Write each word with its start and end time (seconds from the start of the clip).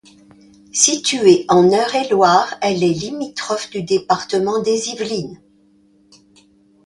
Située 0.73 1.45
en 1.47 1.69
Eure-et-Loir, 1.69 2.55
elle 2.63 2.81
est 2.83 2.87
limitrophe 2.89 3.69
du 3.69 3.83
département 3.83 4.59
des 4.59 4.89
Yvelines. 4.89 5.39